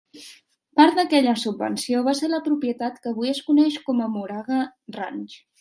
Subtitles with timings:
[0.79, 4.67] Part d'aquella subvenció va ser la propietat que avui es coneix com a Moraga
[5.01, 5.41] Ranch.